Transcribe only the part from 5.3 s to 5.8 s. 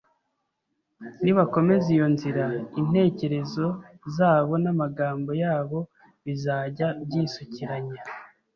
yabo